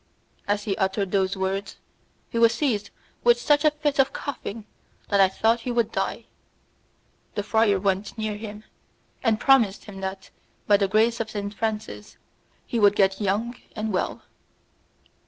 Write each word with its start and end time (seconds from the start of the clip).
As 0.47 0.63
he 0.63 0.75
uttered 0.77 1.11
those 1.11 1.33
few 1.33 1.41
words, 1.43 1.77
he 2.31 2.39
was 2.39 2.55
seized 2.55 2.89
with 3.23 3.39
such 3.39 3.63
a 3.63 3.69
fit 3.69 3.99
of 3.99 4.11
coughing 4.13 4.65
that 5.09 5.21
I 5.21 5.29
thought 5.29 5.59
he 5.59 5.71
would 5.71 5.91
die. 5.91 6.25
The 7.35 7.43
friar 7.43 7.79
went 7.79 8.17
near 8.17 8.35
him, 8.35 8.63
and 9.23 9.39
promised 9.39 9.85
him 9.85 10.01
that, 10.01 10.31
by 10.65 10.77
the 10.77 10.87
grace 10.87 11.19
of 11.19 11.29
Saint 11.29 11.53
Francis, 11.53 12.17
he 12.65 12.79
would 12.79 12.95
get 12.95 13.21
young 13.21 13.55
and 13.75 13.93
well. 13.93 14.23